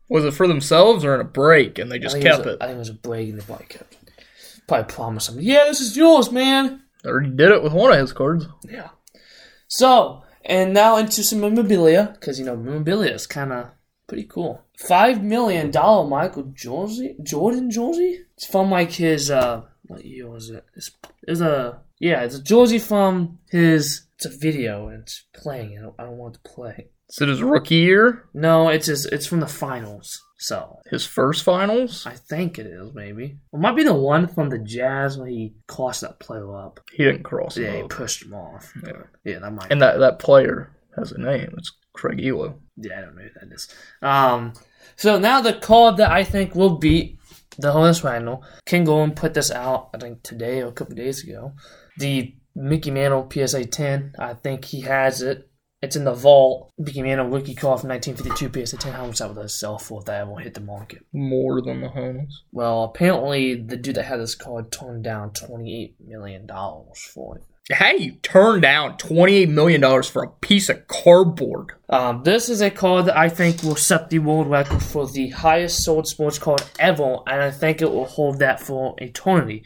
Was 0.09 0.25
it 0.25 0.33
for 0.33 0.47
themselves 0.47 1.05
or 1.05 1.13
in 1.13 1.21
a 1.21 1.25
break 1.25 1.77
and 1.77 1.91
they 1.91 1.99
just 1.99 2.19
kept 2.19 2.45
a- 2.45 2.53
it? 2.53 2.57
I 2.61 2.65
think 2.67 2.77
it 2.77 2.79
was 2.79 2.89
a 2.89 2.93
break 2.93 3.29
and 3.29 3.39
they 3.39 3.45
probably 3.45 3.67
kept 3.67 3.93
it. 3.93 3.99
Probably 4.67 4.91
promised 4.93 5.29
them, 5.33 5.39
yeah, 5.41 5.65
this 5.65 5.81
is 5.81 5.95
yours, 5.97 6.31
man. 6.31 6.81
They 7.03 7.09
already 7.09 7.29
did 7.29 7.51
it 7.51 7.63
with 7.63 7.73
one 7.73 7.91
of 7.91 7.99
his 7.99 8.11
cards. 8.13 8.45
Yeah. 8.67 8.89
So, 9.67 10.23
and 10.43 10.73
now 10.73 10.97
into 10.97 11.23
some 11.23 11.39
memorabilia, 11.41 12.09
because, 12.19 12.39
you 12.39 12.45
know, 12.45 12.55
memorabilia 12.55 13.13
is 13.13 13.27
kind 13.27 13.53
of 13.53 13.67
pretty 14.07 14.23
cool. 14.25 14.61
$5 14.83 15.21
million 15.21 15.71
Michael 16.09 16.51
Jersey, 16.53 17.15
Jordan 17.21 17.69
jersey? 17.69 18.21
It's 18.35 18.45
from, 18.47 18.71
like, 18.71 18.91
his, 18.91 19.29
uh, 19.29 19.61
what 19.89 20.05
year 20.05 20.29
was 20.29 20.49
it? 20.49 20.63
It's, 20.75 20.91
it's 21.23 21.41
a, 21.41 21.81
yeah, 21.99 22.21
it's 22.23 22.35
a 22.35 22.41
jersey 22.43 22.79
from 22.79 23.39
his, 23.49 24.03
it's 24.15 24.25
a 24.25 24.29
video, 24.37 24.87
and 24.87 25.01
it's 25.03 25.25
playing. 25.33 25.77
I 25.77 25.81
don't, 25.81 25.95
I 25.99 26.03
don't 26.03 26.17
want 26.17 26.35
to 26.35 26.39
play. 26.41 26.87
Is 27.09 27.21
it 27.21 27.27
his 27.29 27.41
rookie 27.43 27.75
year? 27.75 28.29
No, 28.33 28.69
it's 28.69 28.85
his, 28.87 29.05
it's 29.07 29.25
from 29.25 29.39
the 29.39 29.47
finals. 29.47 30.21
So 30.41 30.79
His 30.89 31.05
first 31.05 31.43
finals, 31.43 32.05
I 32.05 32.13
think 32.13 32.57
it 32.59 32.65
is 32.65 32.93
maybe. 32.93 33.39
It 33.51 33.59
might 33.59 33.75
be 33.75 33.83
the 33.83 33.93
one 33.93 34.25
from 34.27 34.49
the 34.49 34.57
Jazz 34.59 35.17
when 35.17 35.27
he 35.27 35.53
crossed 35.67 35.99
that 36.01 36.19
player 36.19 36.55
up. 36.55 36.79
he 36.93 37.03
didn't 37.03 37.23
cross 37.23 37.57
Yeah, 37.57 37.73
he 37.75 37.81
up. 37.81 37.89
pushed 37.89 38.23
him 38.23 38.33
off. 38.33 38.71
Yeah. 38.85 38.93
Yeah, 39.25 39.39
that 39.39 39.51
might. 39.51 39.69
And 39.69 39.81
that, 39.81 39.97
that 39.99 40.19
player 40.19 40.71
has 40.95 41.11
a 41.11 41.19
name. 41.19 41.53
It's 41.57 41.73
Craig 41.91 42.19
Ehlo. 42.19 42.53
Yeah, 42.77 42.99
I 42.99 43.01
don't 43.01 43.17
know 43.17 43.23
who 43.23 43.29
that 43.47 43.53
is. 43.53 43.67
Um, 44.01 44.53
so 44.95 45.19
now 45.19 45.41
the 45.41 45.53
card 45.53 45.97
that 45.97 46.09
I 46.11 46.23
think 46.23 46.55
will 46.55 46.77
beat 46.77 47.18
the 47.59 47.99
Wagner 48.03 48.37
can 48.65 48.83
go 48.83 49.03
and 49.03 49.15
put 49.15 49.33
this 49.33 49.51
out. 49.51 49.89
I 49.93 49.97
think 49.97 50.23
today 50.23 50.61
or 50.61 50.67
a 50.67 50.71
couple 50.71 50.95
days 50.95 51.23
ago. 51.23 51.53
The 51.97 52.35
Mickey 52.55 52.91
Mantle 52.91 53.29
PSA 53.31 53.65
10. 53.65 54.13
I 54.17 54.33
think 54.33 54.65
he 54.65 54.81
has 54.81 55.21
it. 55.21 55.49
It's 55.81 55.95
in 55.95 56.03
the 56.03 56.13
vault. 56.13 56.71
Mickey 56.77 57.01
Mantle 57.01 57.29
rookie 57.29 57.55
card 57.55 57.79
from 57.81 57.89
1952 57.89 58.65
PSA 58.65 58.77
10. 58.77 58.93
How 58.93 59.05
much 59.05 59.19
that 59.19 59.33
would 59.33 59.51
sell 59.51 59.77
for 59.77 60.01
if 60.01 60.05
that 60.05 60.27
will 60.27 60.37
hit 60.37 60.53
the 60.53 60.61
market? 60.61 61.05
More 61.13 61.61
than 61.61 61.81
the 61.81 61.87
Honus. 61.87 62.33
Well, 62.51 62.83
apparently 62.83 63.55
the 63.55 63.77
dude 63.77 63.95
that 63.95 64.05
had 64.05 64.19
this 64.19 64.35
card 64.35 64.71
turned 64.71 65.03
down 65.03 65.31
28 65.31 65.95
million 66.05 66.45
dollars 66.45 67.01
for 67.01 67.37
it. 67.37 67.43
How 67.71 67.91
do 67.91 68.03
you 68.03 68.13
turn 68.23 68.61
down 68.61 68.97
$28 68.97 69.47
million 69.49 70.03
for 70.03 70.23
a 70.23 70.29
piece 70.29 70.69
of 70.69 70.87
cardboard? 70.87 71.73
Um, 71.87 72.23
this 72.23 72.49
is 72.49 72.61
a 72.61 72.71
card 72.71 73.05
that 73.05 73.17
I 73.17 73.29
think 73.29 73.61
will 73.61 73.75
set 73.75 74.09
the 74.09 74.19
world 74.19 74.47
record 74.49 74.81
for 74.81 75.07
the 75.07 75.29
highest 75.29 75.83
sold 75.83 76.07
sports 76.07 76.39
card 76.39 76.63
ever, 76.79 77.17
and 77.27 77.41
I 77.43 77.51
think 77.51 77.81
it 77.81 77.91
will 77.91 78.05
hold 78.05 78.39
that 78.39 78.59
for 78.59 78.95
eternity. 78.97 79.63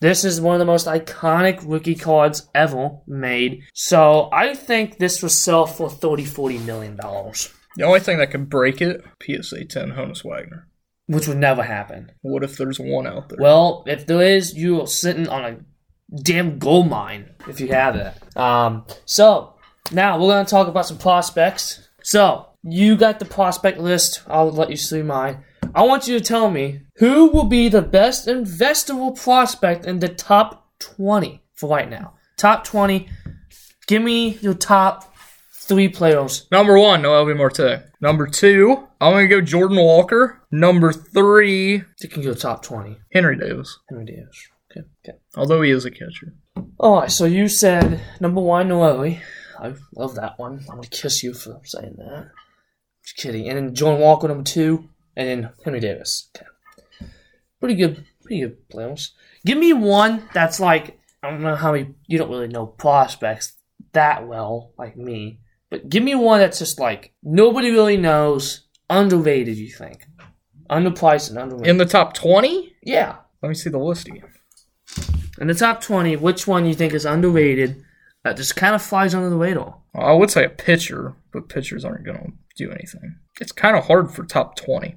This 0.00 0.24
is 0.24 0.40
one 0.40 0.56
of 0.56 0.58
the 0.58 0.64
most 0.64 0.86
iconic 0.86 1.62
rookie 1.64 1.94
cards 1.94 2.48
ever 2.54 2.98
made, 3.06 3.62
so 3.72 4.28
I 4.32 4.54
think 4.54 4.98
this 4.98 5.22
will 5.22 5.28
sell 5.28 5.66
for 5.66 5.88
$30, 5.88 6.26
$40 6.26 6.64
million. 6.66 6.96
The 6.96 7.84
only 7.84 8.00
thing 8.00 8.18
that 8.18 8.30
could 8.32 8.50
break 8.50 8.82
it, 8.82 9.04
PSA 9.22 9.64
10 9.64 9.92
Honus 9.92 10.24
Wagner. 10.24 10.66
which 11.06 11.28
would 11.28 11.38
never 11.38 11.62
happen. 11.62 12.10
What 12.22 12.42
if 12.42 12.56
there's 12.56 12.80
one 12.80 13.06
out 13.06 13.28
there? 13.28 13.38
Well, 13.40 13.84
if 13.86 14.06
there 14.06 14.22
is, 14.22 14.54
you 14.54 14.80
are 14.80 14.86
sitting 14.86 15.28
on 15.28 15.44
a 15.44 15.56
damn 16.22 16.58
gold 16.58 16.88
mine 16.88 17.30
if 17.48 17.60
you 17.60 17.68
have 17.68 17.96
it. 17.96 18.36
Um, 18.36 18.84
so 19.04 19.54
now 19.92 20.18
we're 20.18 20.28
gonna 20.28 20.44
talk 20.44 20.68
about 20.68 20.86
some 20.86 20.98
prospects. 20.98 21.88
So 22.02 22.46
you 22.62 22.96
got 22.96 23.18
the 23.18 23.24
prospect 23.24 23.78
list. 23.78 24.22
I'll 24.26 24.50
let 24.50 24.70
you 24.70 24.76
see 24.76 25.02
mine. 25.02 25.44
I 25.74 25.82
want 25.82 26.06
you 26.06 26.18
to 26.18 26.24
tell 26.24 26.50
me 26.50 26.82
who 26.96 27.26
will 27.30 27.44
be 27.44 27.68
the 27.68 27.82
best 27.82 28.28
investable 28.28 29.20
prospect 29.20 29.86
in 29.86 29.98
the 29.98 30.08
top 30.08 30.68
twenty 30.78 31.42
for 31.54 31.68
right 31.68 31.88
now. 31.88 32.14
Top 32.36 32.64
twenty. 32.64 33.08
Give 33.86 34.02
me 34.02 34.38
your 34.40 34.54
top 34.54 35.14
three 35.52 35.88
players. 35.88 36.46
Number 36.50 36.78
one, 36.78 37.02
Noel 37.02 37.34
Marte. 37.34 37.82
Number 38.00 38.26
two, 38.26 38.86
I'm 39.00 39.12
going 39.12 39.28
to 39.28 39.34
go 39.34 39.40
Jordan 39.40 39.78
Walker. 39.78 40.40
Number 40.50 40.92
three, 40.92 41.82
You 42.00 42.08
can 42.08 42.22
go 42.22 42.34
top 42.34 42.62
twenty. 42.62 42.98
Henry 43.12 43.36
Davis. 43.36 43.78
Henry 43.88 44.04
Davis. 44.04 44.48
Okay. 44.76 44.86
Okay. 45.06 45.18
Although 45.36 45.62
he 45.62 45.70
is 45.70 45.84
a 45.84 45.90
catcher. 45.90 46.34
All 46.78 47.00
right, 47.00 47.10
so 47.10 47.24
you 47.24 47.48
said 47.48 48.00
number 48.20 48.40
one, 48.40 48.68
Noelle. 48.68 49.18
I 49.58 49.74
love 49.94 50.16
that 50.16 50.38
one. 50.38 50.60
I'm 50.68 50.76
gonna 50.76 50.88
kiss 50.88 51.22
you 51.22 51.32
for 51.34 51.60
saying 51.64 51.94
that. 51.98 52.30
Just 53.04 53.16
kidding. 53.16 53.48
And 53.48 53.56
then 53.56 53.74
John 53.74 54.00
Walker, 54.00 54.28
number 54.28 54.44
two, 54.44 54.88
and 55.16 55.28
then 55.28 55.52
Henry 55.64 55.80
Davis. 55.80 56.30
Okay. 56.36 56.46
Pretty 57.60 57.76
good, 57.76 58.04
pretty 58.22 58.40
good 58.40 58.68
players. 58.68 59.14
Give 59.46 59.58
me 59.58 59.72
one 59.72 60.28
that's 60.32 60.58
like 60.60 60.98
I 61.22 61.30
don't 61.30 61.42
know 61.42 61.54
how 61.56 61.72
many. 61.72 61.94
You 62.06 62.18
don't 62.18 62.30
really 62.30 62.48
know 62.48 62.66
prospects 62.66 63.54
that 63.92 64.26
well, 64.26 64.72
like 64.78 64.96
me. 64.96 65.40
But 65.70 65.88
give 65.88 66.02
me 66.02 66.14
one 66.14 66.40
that's 66.40 66.58
just 66.58 66.78
like 66.78 67.12
nobody 67.22 67.70
really 67.70 67.96
knows, 67.96 68.66
underrated. 68.90 69.56
You 69.56 69.70
think 69.70 70.06
underpriced 70.70 71.30
and 71.30 71.38
underrated? 71.38 71.68
In 71.68 71.78
the 71.78 71.84
top 71.84 72.14
20? 72.14 72.76
yeah, 72.82 73.16
Let 73.42 73.48
me 73.48 73.54
see 73.54 73.70
the 73.70 73.78
list 73.78 74.08
again. 74.08 74.24
In 75.40 75.48
the 75.48 75.54
top 75.54 75.80
twenty, 75.80 76.16
which 76.16 76.46
one 76.46 76.66
you 76.66 76.74
think 76.74 76.92
is 76.94 77.04
underrated? 77.04 77.84
That 78.22 78.36
just 78.36 78.56
kind 78.56 78.74
of 78.74 78.80
flies 78.82 79.14
under 79.14 79.28
the 79.30 79.36
radar. 79.36 79.76
I 79.94 80.12
would 80.12 80.30
say 80.30 80.44
a 80.44 80.48
pitcher, 80.48 81.14
but 81.32 81.48
pitchers 81.48 81.84
aren't 81.84 82.04
going 82.06 82.16
to 82.18 82.32
do 82.64 82.70
anything. 82.72 83.16
It's 83.40 83.52
kind 83.52 83.76
of 83.76 83.84
hard 83.84 84.10
for 84.12 84.24
top 84.24 84.56
20 84.56 84.96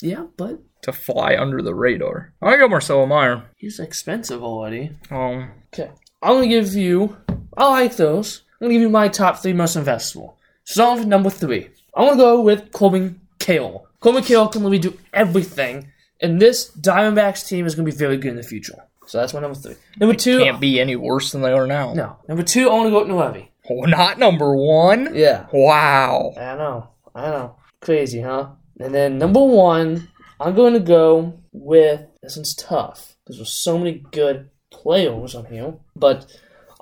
Yeah, 0.00 0.26
but 0.36 0.60
to 0.82 0.92
fly 0.92 1.36
under 1.36 1.60
the 1.60 1.74
radar. 1.74 2.32
I 2.40 2.56
go 2.56 2.68
Marcelo 2.68 3.04
Mayer. 3.06 3.44
he's 3.56 3.80
expensive 3.80 4.42
already. 4.44 4.92
Um, 5.10 5.50
Okay. 5.74 5.90
I'm 6.22 6.34
gonna 6.34 6.46
give 6.48 6.74
you 6.74 7.16
I 7.56 7.68
like 7.68 7.96
those. 7.96 8.42
I'm 8.60 8.66
gonna 8.66 8.74
give 8.74 8.82
you 8.82 8.88
my 8.90 9.08
top 9.08 9.38
three 9.38 9.52
most 9.52 9.76
investable. 9.76 10.34
Starting 10.64 11.00
with 11.00 11.08
number 11.08 11.30
three. 11.30 11.70
I'm 11.96 12.06
gonna 12.06 12.16
go 12.16 12.40
with 12.40 12.70
Corbin 12.72 13.20
Carroll. 13.40 13.88
Corbin 14.00 14.22
Carroll 14.22 14.48
can 14.48 14.62
really 14.62 14.78
do 14.78 14.96
everything, 15.12 15.88
and 16.20 16.40
this 16.40 16.70
Diamondbacks 16.76 17.46
team 17.48 17.66
is 17.66 17.74
gonna 17.74 17.86
be 17.86 17.92
very 17.92 18.16
good 18.16 18.30
in 18.30 18.36
the 18.36 18.42
future. 18.42 18.76
So 19.08 19.18
that's 19.18 19.34
my 19.34 19.40
number 19.40 19.58
three. 19.58 19.74
Number 19.98 20.14
two 20.14 20.38
can't 20.38 20.60
be 20.60 20.78
any 20.78 20.94
worse 20.94 21.32
than 21.32 21.42
they 21.42 21.52
are 21.52 21.66
now. 21.66 21.94
No. 21.94 22.18
Number 22.28 22.42
two, 22.42 22.68
I 22.68 22.74
wanna 22.74 22.90
go 22.90 23.00
with 23.00 23.08
Noelvi. 23.08 23.48
Oh, 23.70 23.84
not 23.84 24.18
number 24.18 24.54
one? 24.54 25.14
Yeah. 25.14 25.46
Wow. 25.52 26.32
I 26.36 26.54
know. 26.56 26.90
I 27.14 27.30
know. 27.30 27.56
Crazy, 27.80 28.20
huh? 28.20 28.50
And 28.80 28.94
then 28.94 29.18
number 29.18 29.44
one, 29.44 30.08
I'm 30.40 30.54
going 30.54 30.74
to 30.74 30.80
go 30.80 31.40
with. 31.52 32.06
This 32.22 32.36
one's 32.36 32.54
tough 32.54 33.16
because 33.24 33.38
there's 33.38 33.52
so 33.52 33.78
many 33.78 34.04
good 34.12 34.50
players 34.70 35.34
on 35.34 35.46
here. 35.46 35.74
But 35.96 36.26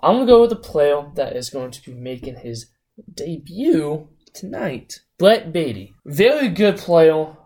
I'm 0.03 0.17
going 0.17 0.27
to 0.27 0.33
go 0.33 0.43
with 0.43 0.53
a 0.53 0.57
player 0.57 1.11
that 1.15 1.37
is 1.37 1.51
going 1.51 1.71
to 1.73 1.83
be 1.83 1.95
making 1.95 2.37
his 2.37 2.71
debut 3.13 4.09
tonight. 4.35 5.01
Brett 5.19 5.53
Baty. 5.53 5.95
Very 6.05 6.49
good 6.49 6.77
player. 6.77 7.37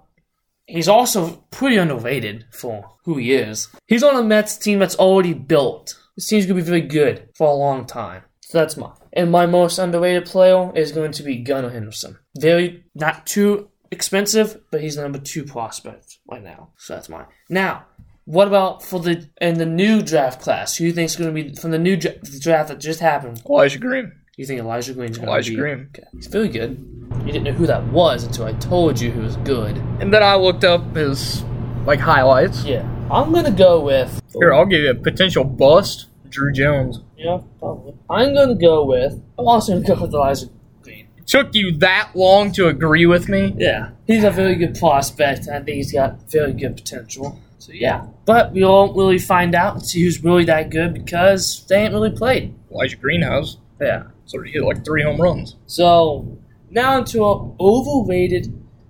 He's 0.71 0.89
also 0.89 1.45
pretty 1.51 1.77
underrated 1.77 2.47
for 2.53 2.97
who 3.05 3.17
he 3.19 3.33
is. 3.33 3.69
He's 3.87 4.03
on 4.03 4.17
a 4.17 4.23
Mets 4.23 4.57
team 4.57 4.79
that's 4.79 4.97
already 4.97 5.35
built. 5.35 5.99
This 6.17 6.29
team's 6.29 6.47
going 6.47 6.59
to 6.59 6.63
be 6.63 6.69
very 6.69 6.81
good 6.83 7.29
for 7.37 7.49
a 7.49 7.55
long 7.55 7.87
time. 7.87 8.23
So 8.43 8.59
that's 8.59 8.77
mine. 8.77 8.93
And 9.13 9.31
my 9.31 9.47
most 9.47 9.79
underrated 9.79 10.27
player 10.27 10.73
is 10.75 10.93
going 10.93 11.13
to 11.13 11.23
be 11.23 11.39
Gunnar 11.39 11.71
Henderson. 11.71 12.19
Very, 12.39 12.85
not 12.95 13.27
too 13.27 13.69
expensive, 13.91 14.61
but 14.71 14.81
he's 14.81 14.97
the 14.97 15.03
number 15.03 15.19
two 15.19 15.45
prospect 15.45 16.19
right 16.31 16.43
now. 16.43 16.71
So 16.77 16.95
that's 16.95 17.09
mine. 17.09 17.27
Now, 17.49 17.87
what 18.25 18.49
about 18.49 18.83
for 18.85 19.01
the 19.01 19.29
in 19.41 19.59
the 19.59 19.67
new 19.67 20.03
draft 20.03 20.41
class? 20.41 20.77
Who 20.77 20.85
do 20.85 20.89
you 20.89 20.93
think 20.93 21.07
is 21.07 21.17
going 21.17 21.35
to 21.35 21.43
be 21.43 21.55
from 21.55 21.73
the 21.73 21.79
new 21.79 21.97
dra- 21.97 22.19
draft 22.41 22.69
that 22.69 22.79
just 22.79 23.01
happened? 23.01 23.43
Elijah 23.49 23.79
Green. 23.79 24.13
You 24.37 24.47
think 24.47 24.61
Elijah 24.61 24.95
Green's 24.95 25.19
going 25.19 25.27
to 25.27 25.33
Elijah? 25.33 25.55
Green. 25.55 25.89
Okay. 25.95 26.05
He's 26.13 26.29
very 26.29 26.49
good. 26.49 26.79
You 27.27 27.33
didn't 27.33 27.45
know 27.45 27.53
who 27.53 27.67
that 27.67 27.85
was 27.89 28.25
until 28.25 28.47
I 28.47 28.53
told 28.55 29.01
you 29.01 29.11
he 29.11 29.19
was 29.19 29.37
good. 29.39 29.77
And 30.01 30.15
then 30.15 30.23
I 30.23 30.37
looked 30.37 30.65
up 30.65 30.95
his 30.95 31.43
like 31.85 31.99
highlights. 31.99 32.65
Yeah, 32.65 32.89
I'm 33.11 33.33
gonna 33.33 33.51
go 33.51 33.81
with. 33.81 34.23
Here, 34.33 34.55
I'll 34.55 34.67
give 34.67 34.83
you 34.83 34.91
a 34.91 34.95
potential 34.95 35.45
bust. 35.45 36.07
Druw 36.29 36.55
Jones. 36.55 37.01
Yeah, 37.17 37.41
probably. 37.59 37.95
I'm 38.09 38.35
gonna 38.35 38.55
go 38.55 38.85
with. 38.85 39.21
I'm 39.37 39.49
also 39.49 39.73
gonna 39.73 39.97
go 39.97 40.03
with 40.03 40.15
Elijah 40.15 40.47
Green. 40.83 41.09
It 41.19 41.27
Took 41.27 41.55
you 41.55 41.77
that 41.79 42.13
long 42.15 42.53
to 42.53 42.69
agree 42.69 43.07
with 43.07 43.29
me? 43.29 43.53
Yeah, 43.59 43.91
he's 44.07 44.23
a 44.23 44.31
very 44.31 44.55
good 44.55 44.79
prospect. 44.79 45.49
I 45.49 45.57
think 45.57 45.77
he's 45.77 45.93
got 45.93 46.31
very 46.31 46.53
good 46.53 46.77
potential. 46.77 47.41
So 47.59 47.73
yeah, 47.73 48.07
but 48.25 48.53
we 48.53 48.65
won't 48.65 48.97
really 48.97 49.19
find 49.19 49.55
out 49.57 49.75
and 49.75 49.85
see 49.85 50.03
who's 50.05 50.23
really 50.23 50.45
that 50.45 50.71
good 50.71 50.95
because 50.95 51.67
they 51.69 51.83
ain't 51.83 51.93
really 51.93 52.11
played. 52.11 52.55
Elijah 52.71 52.97
Green 52.97 53.23
has. 53.23 53.57
Yeah. 53.81 54.05
So 54.31 54.41
he 54.43 54.53
hit 54.53 54.63
like 54.63 54.85
three 54.85 55.03
home 55.03 55.21
runs. 55.21 55.57
So 55.67 56.39
now 56.71 56.99
into 56.99 57.25
a 57.25 57.53
overrated 57.59 58.47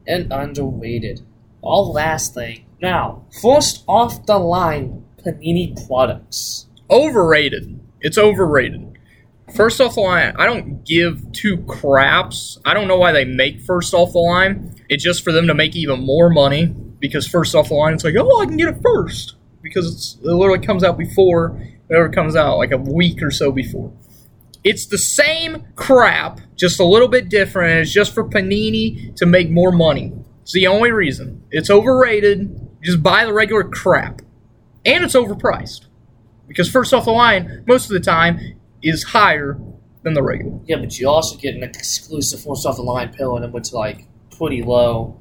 and 0.07 0.31
underrated. 0.31 1.23
All 1.63 1.93
last 1.93 2.35
thing. 2.35 2.67
Now, 2.83 3.25
first 3.41 3.83
off 3.89 4.27
the 4.27 4.37
line, 4.37 5.03
Panini 5.25 5.87
products. 5.87 6.67
Overrated. 6.91 7.81
It's 8.03 8.19
overrated. 8.19 8.99
First 9.57 9.81
off 9.81 9.95
the 9.95 10.03
line, 10.03 10.35
I 10.39 10.45
don't 10.45 10.85
give 10.85 11.33
two 11.33 11.57
craps. 11.65 12.59
I 12.67 12.75
don't 12.75 12.87
know 12.87 12.99
why 12.99 13.13
they 13.13 13.25
make 13.25 13.63
first 13.63 13.95
off 13.95 14.13
the 14.13 14.19
line. 14.19 14.75
It's 14.91 15.03
just 15.03 15.25
for 15.25 15.33
them 15.33 15.47
to 15.47 15.55
make 15.55 15.75
even 15.75 16.05
more 16.05 16.29
money 16.29 16.67
because 16.67 17.27
first 17.27 17.55
off 17.55 17.69
the 17.69 17.75
line, 17.75 17.95
it's 17.95 18.05
like, 18.05 18.15
oh, 18.19 18.43
I 18.43 18.45
can 18.45 18.59
get 18.59 18.69
it 18.69 18.83
first 18.83 19.37
because 19.63 19.91
it's, 19.91 20.19
it 20.23 20.35
literally 20.35 20.65
comes 20.65 20.85
out 20.85 20.99
before 20.99 21.59
whatever 21.87 22.11
comes 22.11 22.37
out, 22.37 22.59
like 22.59 22.73
a 22.73 22.77
week 22.77 23.23
or 23.23 23.31
so 23.31 23.51
before. 23.51 23.91
It's 24.63 24.87
the 24.87 24.99
same 24.99 25.67
crap, 25.75 26.41
just 26.55 26.81
a 26.81 26.85
little 26.85 27.09
bit 27.09 27.29
different. 27.29 27.81
It's 27.81 27.93
just 27.93 28.13
for 28.13 28.29
Panini 28.29 29.15
to 29.17 29.27
make 29.27 29.51
more 29.51 29.73
money. 29.73 30.13
It's 30.43 30.53
the 30.53 30.67
only 30.67 30.93
reason. 30.93 31.43
It's 31.51 31.71
overrated. 31.71 32.69
Just 32.83 33.03
buy 33.03 33.25
the 33.25 33.33
regular 33.33 33.65
crap. 33.65 34.23
And 34.85 35.05
it's 35.05 35.15
overpriced. 35.15 35.87
Because 36.47 36.69
first 36.71 36.93
off 36.93 37.05
the 37.05 37.13
line, 37.13 37.65
most 37.67 37.85
of 37.85 37.91
the 37.91 38.01
time, 38.01 38.59
is 38.83 39.05
higher 39.05 39.59
than 40.03 40.15
the 40.15 40.23
regular. 40.23 40.59
Yeah, 40.67 40.77
but 40.77 40.99
you 40.99 41.09
also 41.09 41.37
get 41.39 41.55
an 41.55 41.63
exclusive 41.63 42.43
first 42.43 42.67
off 42.67 42.77
the 42.77 42.83
line 42.83 43.13
pill 43.13 43.37
and 43.37 43.55
it's 43.55 43.73
like 43.73 44.07
pretty 44.37 44.63
low. 44.63 45.21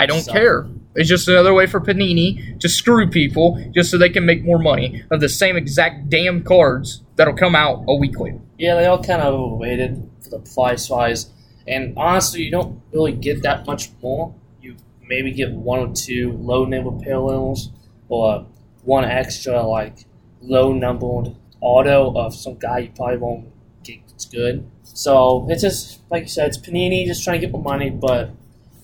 I 0.00 0.06
don't 0.06 0.22
So- 0.22 0.32
care. 0.32 0.66
It's 0.96 1.08
just 1.08 1.28
another 1.28 1.54
way 1.54 1.66
for 1.66 1.80
Panini 1.80 2.58
to 2.58 2.68
screw 2.68 3.08
people 3.08 3.62
just 3.72 3.90
so 3.90 3.98
they 3.98 4.08
can 4.08 4.26
make 4.26 4.44
more 4.44 4.58
money 4.58 5.02
of 5.10 5.20
the 5.20 5.28
same 5.28 5.56
exact 5.56 6.08
damn 6.10 6.42
cards 6.42 7.02
that'll 7.16 7.34
come 7.34 7.54
out 7.54 7.84
a 7.86 7.94
week 7.94 8.18
later. 8.18 8.40
Yeah, 8.58 8.74
they 8.74 8.86
all 8.86 9.00
kind 9.02 9.22
of 9.22 9.32
overrated 9.32 10.02
for 10.22 10.30
the 10.30 10.38
price 10.40 10.90
wise. 10.90 11.30
And 11.68 11.92
honestly, 11.96 12.42
you 12.42 12.50
don't 12.50 12.80
really 12.92 13.12
get 13.12 13.42
that 13.44 13.66
much 13.66 13.90
more. 14.02 14.34
You 14.60 14.74
maybe 15.08 15.30
get 15.30 15.52
one 15.52 15.78
or 15.78 15.92
two 15.94 16.32
low 16.40 16.64
number 16.64 16.90
parallels 17.04 17.70
or 18.08 18.46
one 18.82 19.04
extra 19.04 19.62
like 19.62 20.06
low 20.42 20.72
numbered 20.72 21.36
auto 21.60 22.12
of 22.14 22.34
some 22.34 22.56
guy 22.58 22.78
you 22.78 22.90
probably 22.96 23.18
won't 23.18 23.44
get 23.84 23.98
it's 24.08 24.24
good. 24.24 24.66
So 24.82 25.46
it's 25.50 25.62
just 25.62 26.00
like 26.10 26.22
you 26.22 26.28
said, 26.28 26.48
it's 26.48 26.58
Panini 26.58 27.06
just 27.06 27.22
trying 27.22 27.40
to 27.40 27.46
get 27.46 27.52
more 27.52 27.62
money, 27.62 27.90
but 27.90 28.30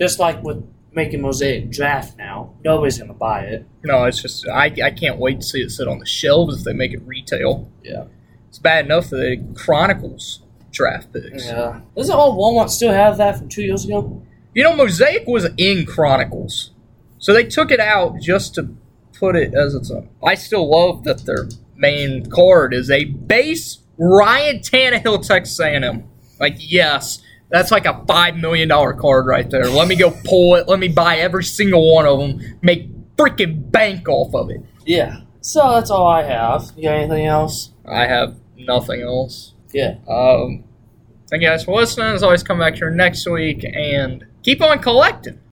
just 0.01 0.19
like 0.21 0.43
with 0.45 0.63
making 0.97 1.21
Mosaic 1.21 1.71
Draft 1.71 2.17
now, 2.19 2.55
nobody's 2.65 2.99
gonna 2.99 3.13
buy 3.13 3.43
it. 3.43 3.67
No, 3.85 4.05
it's 4.05 4.21
just 4.21 4.49
I, 4.49 4.73
I 4.83 4.91
can't 4.91 5.19
wait 5.19 5.41
to 5.41 5.47
see 5.47 5.61
it 5.61 5.71
sit 5.71 5.87
on 5.87 6.01
the 6.01 6.07
shelves 6.07 6.59
if 6.59 6.65
they 6.65 6.73
make 6.73 6.93
it 6.93 7.03
retail. 7.05 7.71
Yeah. 7.85 8.05
It's 8.49 8.59
bad 8.59 8.87
enough 8.87 9.11
that 9.11 9.21
it 9.21 9.55
Chronicles 9.55 10.43
draft 10.73 11.13
picks. 11.13 11.45
Yeah. 11.45 11.81
Doesn't 11.95 12.15
all 12.15 12.37
Walmart 12.37 12.71
still 12.71 12.93
have 12.93 13.19
that 13.19 13.39
from 13.39 13.49
two 13.49 13.63
years 13.63 13.85
ago? 13.85 14.23
You 14.55 14.65
know, 14.65 14.75
Mosaic 14.75 15.27
was 15.27 15.47
in 15.59 15.85
Chronicles, 15.85 16.71
so 17.19 17.35
they 17.35 17.45
took 17.45 17.71
it 17.71 17.79
out 17.79 18.19
just 18.21 18.55
to 18.55 18.75
put 19.19 19.37
it 19.37 19.55
as 19.55 19.75
its 19.75 19.91
own. 19.91 20.09
I 20.25 20.35
still 20.35 20.69
love 20.71 21.05
that 21.05 21.27
their 21.27 21.49
main 21.77 22.31
card 22.31 22.73
is 22.73 22.91
a 22.91 23.05
base 23.05 23.83
Ryan 23.99 24.61
Tannehill 24.61 25.27
Texas 25.27 25.61
A&M. 25.61 26.05
Like, 26.41 26.57
yes, 26.59 27.23
that's 27.51 27.71
like 27.71 27.87
a 27.87 28.05
five 28.07 28.37
million 28.37 28.69
dollar 28.69 28.93
card 28.93 29.27
right 29.27 29.49
there. 29.49 29.69
Let 29.69 29.89
me 29.89 29.97
go 29.97 30.11
pull 30.25 30.57
it. 30.57 30.69
Let 30.69 30.79
me 30.79 30.89
buy 30.89 31.19
every 31.19 31.45
single 31.45 31.95
one 31.95 32.07
of 32.07 32.19
them. 32.19 32.59
Make 32.63 32.89
freaking 33.17 33.71
bank 33.71 34.09
off 34.09 34.35
of 34.35 34.51
it. 34.51 34.61
Yeah. 34.85 35.21
So 35.41 35.71
that's 35.73 35.91
all 35.91 36.07
I 36.07 36.25
have. 36.25 36.73
You 36.77 36.85
got 36.85 36.97
anything 36.97 37.27
else? 37.27 37.71
I 37.87 38.07
have 38.07 38.37
nothing 38.57 39.03
else. 39.03 39.55
Yeah. 39.73 39.97
Um, 40.09 40.65
thank 41.29 41.43
you 41.43 41.49
guys 41.49 41.65
for 41.65 41.75
listening. 41.75 42.09
As 42.09 42.23
always, 42.23 42.43
come 42.43 42.59
back 42.59 42.75
here 42.75 42.91
next 42.91 43.29
week 43.29 43.65
and 43.65 44.27
keep 44.43 44.61
on 44.61 44.81
collecting. 44.81 45.39